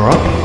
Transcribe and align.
love. 0.00 0.40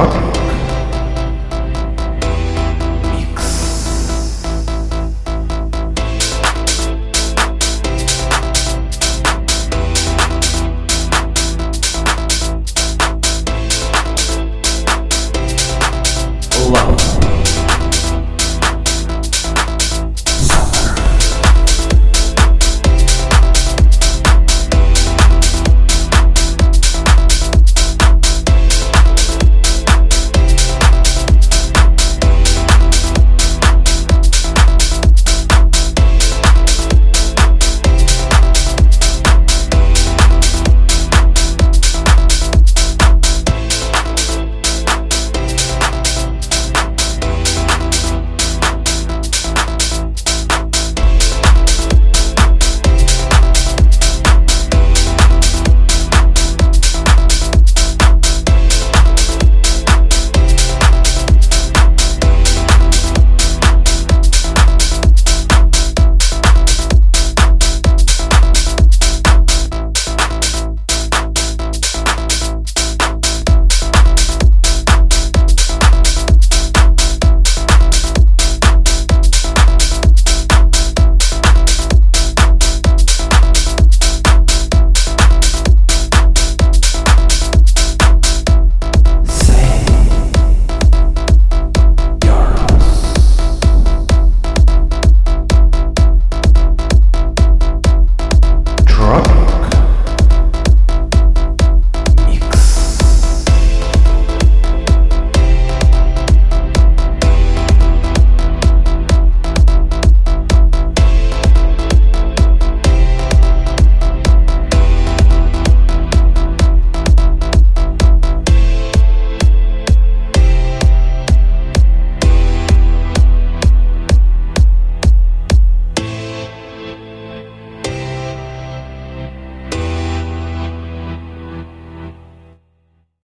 What? 0.00 0.39